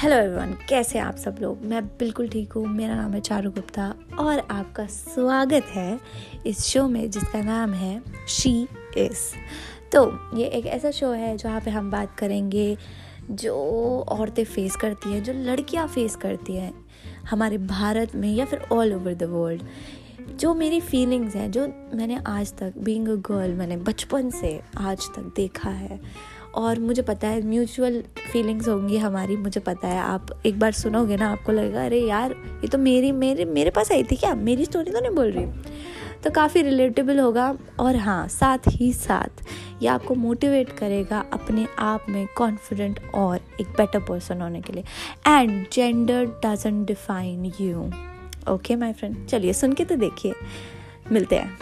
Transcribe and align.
Hello 0.00 0.16
everyone 0.16 0.52
कैसे 0.68 0.98
आप 0.98 1.16
सब 1.16 1.36
लोग? 1.40 1.64
मैं 1.64 1.84
बिल्कुल 1.98 2.28
ठीक 2.28 2.52
हूँ। 2.52 2.64
मेरा 2.66 2.94
नाम 2.94 3.12
है 3.12 3.20
चारू 3.20 3.50
गुप्ता 3.50 3.88
और 4.18 4.38
आपका 4.50 4.86
स्वागत 4.86 5.66
है 5.70 5.98
इस 6.46 6.60
शो 6.64 6.86
में 6.88 7.10
जिसका 7.10 7.40
नाम 7.42 7.72
है 7.72 8.00
शी 8.28 8.52
इस 8.96 9.32
तो 9.92 10.04
ये 10.36 10.46
एक 10.46 10.66
ऐसा 10.66 10.90
शो 10.90 11.10
है 11.12 11.36
जहाँ 11.36 11.60
पे 11.60 11.70
हम 11.70 11.90
बात 11.90 12.14
करेंगे 12.18 12.76
जो 13.30 13.54
औरतें 14.08 14.44
फेस 14.44 14.76
करती 14.76 15.12
हैं, 15.12 15.22
जो 15.22 15.32
लड़कियाँ 15.32 15.86
फेस 15.88 16.16
करती 16.16 16.56
हैं 16.56 16.72
हमारे 17.30 17.58
भारत 17.58 18.14
में 18.14 18.32
या 18.32 18.44
फिर 18.44 18.66
ऑल 18.72 18.94
ओवर 18.94 19.14
द 19.14 19.22
वर्ल्ड 19.22 20.36
जो 20.36 20.54
मेरी 20.54 20.80
फीलिंग्स 20.80 21.34
हैं, 21.36 21.50
जो 21.50 21.66
मैंने 21.94 22.18
आज 22.26 22.52
तक 22.58 22.78
बींग 22.78 23.08
अ 23.08 23.14
गर्ल 23.30 23.52
मैंने 23.52 23.76
बचपन 23.76 24.30
से 24.30 24.60
आज 24.78 25.06
तक 25.16 25.32
देखा 25.36 25.70
है 25.70 26.00
और 26.54 26.78
मुझे 26.78 27.02
पता 27.02 27.28
है 27.28 27.46
म्यूचुअल 27.46 28.02
फीलिंग्स 28.32 28.68
होंगी 28.68 28.96
हमारी, 28.96 29.36
मुझे 29.36 29.60
पता 29.60 29.88
है। 29.88 30.00
आप 30.00 30.26
एक 30.46 30.58
बार 30.58 30.72
सुनोगे 30.72 31.16
ना, 31.16 31.30
आपको 31.32 31.52
लगेगा, 31.52 31.84
अरे 31.84 32.00
यार, 32.00 32.32
ये 32.32 32.68
तो 32.68 32.78
मेरी, 32.78 33.12
मेरे 33.12 33.44
मेरे 33.44 33.70
पास 33.70 33.92
आई 33.92 34.02
थी 34.02 34.16
क्या? 34.16 34.34
मेरी 34.34 34.64
स्टोरी 34.64 34.90
तो 34.90 35.00
नहीं 35.00 35.10
बोल 35.10 35.30
रही? 35.30 35.46
तो 36.24 36.30
काफ़ी 36.30 36.62
रिलेटेबल 36.62 37.20
होगा 37.20 37.58
और 37.80 37.96
हाँ 37.96 38.28
साथ 38.28 38.58
ही 38.68 38.92
साथ 38.92 39.42
ये 39.82 39.88
आपको 39.88 40.14
मोटिवेट 40.14 40.70
करेगा 40.70 41.24
अपने 41.32 41.66
आप 41.78 42.06
में 42.08 42.26
कॉन्फिडेंट 42.36 43.00
और 43.14 43.40
एक 43.60 43.66
बेटर 43.66 44.00
पर्सन 44.00 44.40
होने 44.40 44.60
के 44.60 44.72
लिए। 44.72 44.84
And 45.28 45.66
gender 45.72 46.26
doesn't 46.46 46.86
define 46.86 47.52
you 47.60 47.90
okay 48.52 48.76
my 48.76 48.92
friend 48.92 49.26
चलिए, 49.26 49.52
सुन 49.52 49.72
के 49.72 49.84
तो 49.84 49.96
देखिए। 49.96 50.34
मिलते 51.12 51.36
हैं। 51.36 51.58